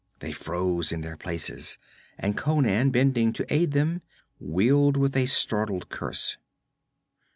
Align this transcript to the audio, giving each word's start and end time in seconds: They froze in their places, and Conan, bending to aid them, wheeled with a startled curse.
They 0.17 0.31
froze 0.31 0.91
in 0.91 1.01
their 1.01 1.15
places, 1.15 1.77
and 2.17 2.35
Conan, 2.35 2.89
bending 2.89 3.33
to 3.33 3.45
aid 3.53 3.73
them, 3.73 4.01
wheeled 4.39 4.97
with 4.97 5.15
a 5.15 5.27
startled 5.27 5.89
curse. 5.89 6.37